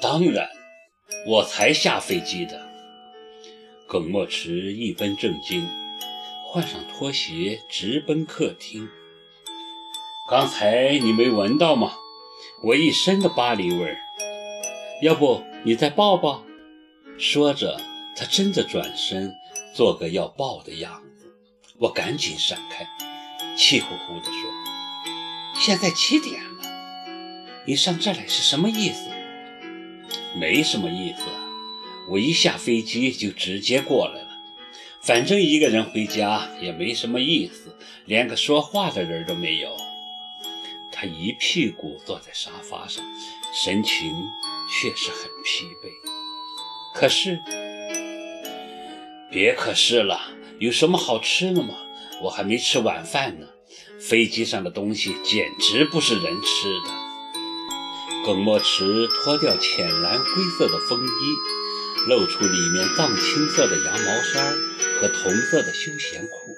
[0.00, 0.48] 当然，
[1.26, 2.68] 我才下飞机的。
[3.88, 5.68] 耿墨池一本正经，
[6.46, 8.88] 换上拖鞋，直奔客厅。
[10.30, 11.94] 刚才你没闻到吗？
[12.62, 13.96] 我一身的巴黎味儿。
[15.02, 16.44] 要不你再抱抱？
[17.18, 17.80] 说着，
[18.16, 19.34] 他真的转身，
[19.74, 21.32] 做个要抱的样子。
[21.78, 22.86] 我赶紧闪开，
[23.56, 24.50] 气呼呼地说
[25.58, 26.62] ：“现在七点了，
[27.66, 29.07] 你上这来是什么意思？”
[30.38, 31.24] 没什么意思，
[32.08, 34.28] 我一下飞机就直接过来了。
[35.00, 39.76] 反正一个人回家也没什么意思，连个说话的人都没有。
[40.92, 43.04] 他一屁股坐在沙发上，
[43.52, 44.12] 神情
[44.70, 45.88] 确实很疲惫。
[46.94, 47.38] 可是，
[49.30, 50.20] 别可是了，
[50.58, 51.74] 有什么好吃的吗？
[52.22, 53.46] 我还没吃晚饭呢。
[54.00, 57.07] 飞机上的东西简直不是人吃的。
[58.28, 64.54] 耿墨池脱掉浅蓝灰色的风衣，露出里面藏青色的羊毛衫
[65.00, 66.54] 和同色的休闲裤。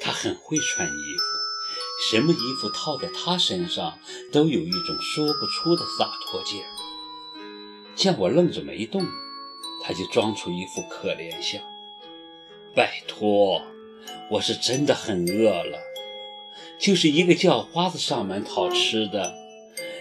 [0.00, 3.98] 他很会穿衣服，什么衣服套在他身上
[4.30, 6.66] 都有一种说不出的洒脱劲儿。
[7.96, 9.04] 见我愣着没动，
[9.82, 11.60] 他就装出一副可怜相。
[12.76, 13.60] 拜托，
[14.30, 15.80] 我是真的很饿了，
[16.78, 19.47] 就是一个叫花子上门讨吃的。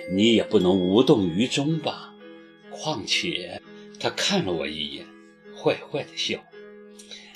[0.10, 2.14] 你也不能无动于衷吧？
[2.70, 3.62] 况且，
[4.00, 5.06] 他看了我一眼，
[5.56, 6.40] 坏坏的笑。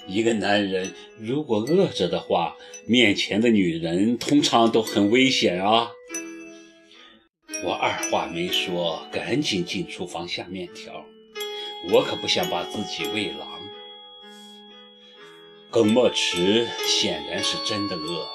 [0.08, 2.56] 一个男人如果饿着的话，
[2.88, 5.92] 面前的女人通常都很危险啊。
[7.64, 11.06] 我二话没说，赶紧进厨房下面条。
[11.92, 13.48] 我可不想把自己喂狼。
[15.70, 18.30] 耿墨池显然是真的饿了，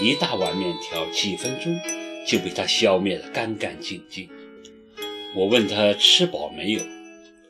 [0.00, 2.03] 一大碗面条，几分钟。
[2.26, 4.28] 就被他消灭得干干净净。
[5.34, 6.80] 我问他吃饱没有，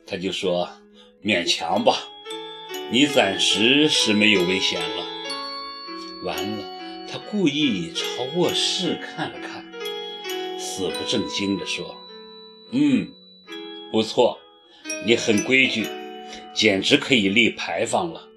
[0.05, 0.67] 他就说
[1.23, 2.09] 勉强吧。
[2.91, 5.05] 你暂时是没有危险了。
[6.23, 8.03] 完了，他故意朝
[8.35, 9.65] 卧室看了看，
[10.59, 11.95] 死不正经地说
[12.71, 13.11] ：“嗯，
[13.91, 14.39] 不错，
[15.05, 15.87] 你很规矩，
[16.53, 18.27] 简直可以立牌坊了。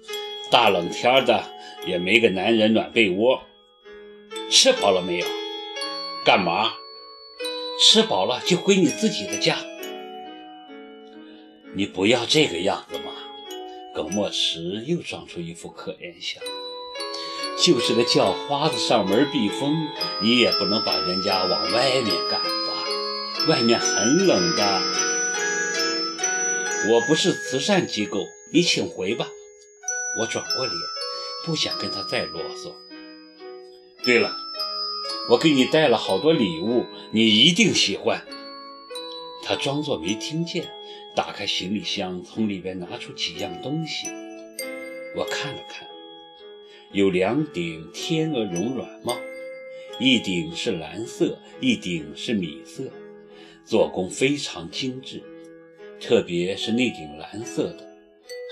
[0.51, 1.43] 大冷天的
[1.87, 3.41] 也没个男人暖被窝。
[4.51, 5.25] 吃饱了没有？”
[6.29, 6.73] 干嘛？
[7.81, 9.57] 吃饱了就回你自己的家。
[11.73, 13.11] 你不要这个样子嘛！
[13.95, 16.43] 耿墨池又装出一副可怜相。
[17.59, 19.75] 就是个叫花子上门避风，
[20.21, 23.47] 你也不能把人家往外面赶吧？
[23.47, 24.81] 外面很冷的。
[26.91, 28.19] 我不是慈善机构，
[28.53, 29.27] 你请回吧。
[30.19, 30.75] 我转过脸，
[31.43, 32.71] 不想跟他再啰嗦。
[34.03, 34.31] 对了。
[35.29, 38.25] 我给你带了好多礼物，你一定喜欢。
[39.43, 40.65] 他装作没听见，
[41.15, 44.07] 打开行李箱，从里边拿出几样东西。
[45.15, 45.87] 我看了看，
[46.91, 49.15] 有两顶天鹅绒软帽，
[49.99, 52.91] 一顶是蓝色，一顶是米色，
[53.63, 55.21] 做工非常精致。
[56.01, 57.87] 特别是那顶蓝色的，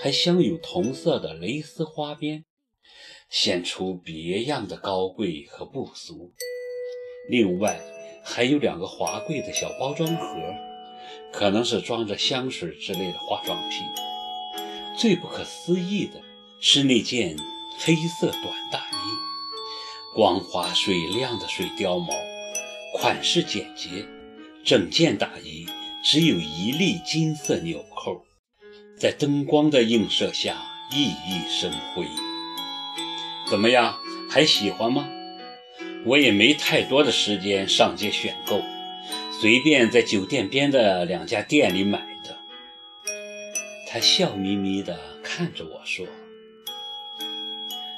[0.03, 2.45] 还镶有同色的蕾丝花边，
[3.31, 6.33] 显出别样的高贵和不俗。
[7.29, 7.79] 另外
[8.23, 10.35] 还有两个华贵的小包装盒，
[11.31, 13.81] 可能是装着香水之类的化妆品。
[14.97, 16.21] 最不可思议的
[16.59, 17.37] 是那件
[17.79, 22.13] 黑色短大衣，光滑水亮的水貂毛，
[22.93, 24.05] 款式简洁，
[24.65, 25.67] 整件大衣
[26.03, 28.23] 只有一粒金色纽扣，
[28.97, 30.57] 在灯光的映射下
[30.91, 32.05] 熠熠生辉。
[33.49, 33.97] 怎么样，
[34.29, 35.07] 还喜欢吗？
[36.07, 38.61] 我也没太多的时间上街选购，
[39.41, 42.37] 随便在酒店边的两家店里买的。
[43.89, 46.07] 他笑眯眯地看着我说：“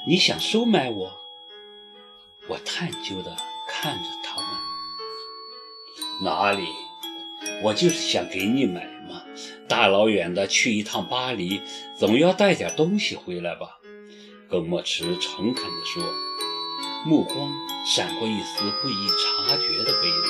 [0.08, 1.20] 你想收买我？”
[2.50, 3.36] 我探究地
[3.68, 4.46] 看着他问
[6.26, 6.64] ：“哪里？
[7.62, 9.22] 我就是想给你买嘛。
[9.68, 11.60] 大老远的去一趟巴黎，
[11.96, 13.78] 总要带点东西回来吧？”
[14.50, 16.29] 耿墨池诚恳地说。
[17.06, 17.50] 目光
[17.86, 20.22] 闪过一丝不易察觉的悲凉。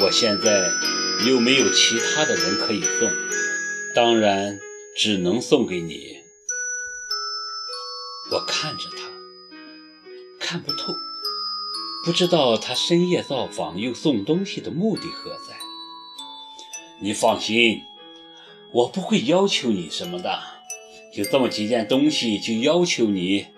[0.00, 0.70] 我现在
[1.28, 3.10] 又没有其他的人可以送，
[3.94, 4.58] 当然
[4.96, 6.22] 只能送给你。
[8.32, 9.10] 我看着他，
[10.40, 10.94] 看不透，
[12.06, 15.54] 不知道他深夜造访又送东西的目的何在。
[17.02, 17.82] 你放心，
[18.72, 20.40] 我不会要求你什么的，
[21.14, 23.48] 就这么几件东西就要求你。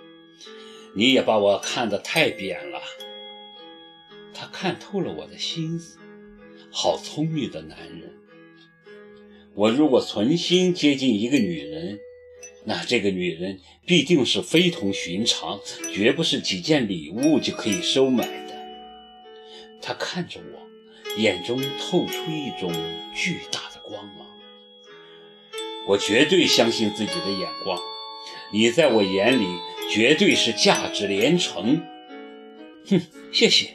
[0.96, 2.80] 你也把我看得太扁了。
[4.32, 5.98] 他看透了我的心思，
[6.70, 8.14] 好聪明的男人。
[9.54, 11.98] 我如果存心接近一个女人，
[12.64, 15.60] 那这个女人必定是非同寻常，
[15.92, 18.54] 绝不是几件礼物就可以收买的。
[19.82, 22.72] 他看着我，眼中透出一种
[23.14, 24.26] 巨大的光芒。
[25.88, 27.78] 我绝对相信自己的眼光，
[28.50, 29.46] 你在我眼里
[29.90, 31.82] 绝对是价值连城。
[32.88, 33.00] 哼，
[33.32, 33.74] 谢谢，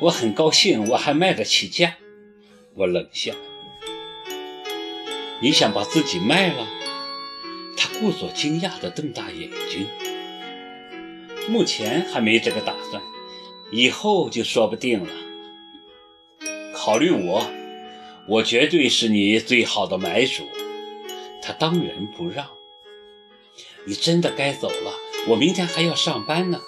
[0.00, 1.96] 我很高兴，我还卖得起价。
[2.74, 3.34] 我冷笑。
[5.40, 6.66] 你想把自己卖了？
[7.76, 9.86] 他故作惊讶地瞪大眼睛。
[11.48, 13.02] 目前还没这个打算，
[13.70, 15.08] 以后就说不定了。
[16.74, 17.46] 考虑我，
[18.28, 20.44] 我绝对是你最好的买主。
[21.40, 22.46] 他当仁不让。
[23.88, 24.92] 你真的该走了，
[25.28, 26.60] 我明天还要上班呢。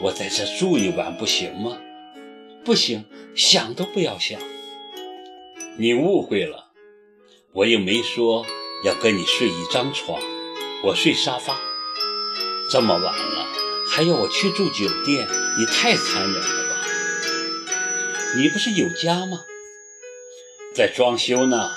[0.00, 1.78] 我在这住一晚不行吗？
[2.64, 4.40] 不行，想都不要想。
[5.78, 6.70] 你误会了，
[7.54, 8.46] 我又没说
[8.84, 10.22] 要跟你睡一张床，
[10.84, 11.58] 我睡沙发。
[12.70, 13.46] 这么晚了
[13.90, 15.26] 还要我去住酒店，
[15.58, 16.86] 你太残忍了吧？
[18.36, 19.40] 你不是有家吗？
[20.72, 21.72] 在装修呢。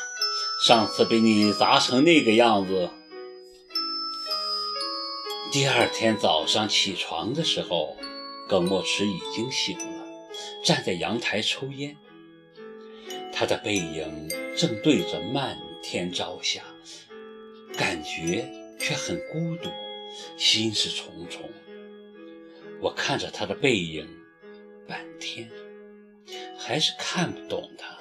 [0.64, 2.92] 上次被你砸成那个样子。
[5.56, 7.96] 第二天早上起床的时候，
[8.46, 10.06] 耿墨池已经醒了，
[10.62, 11.96] 站在阳台抽烟。
[13.31, 16.62] 他的背影正对着漫天朝霞，
[17.78, 19.69] 感觉却很孤独，
[20.36, 21.50] 心事重重。
[22.81, 24.06] 我看着他的背影，
[24.86, 25.50] 半天，
[26.60, 27.98] 还是看不懂他。